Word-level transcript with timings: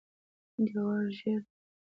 جوار 0.67 1.05
ژیړ 1.17 1.39
دي. 1.43 1.47